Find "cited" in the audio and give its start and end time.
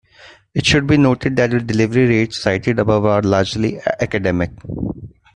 2.41-2.79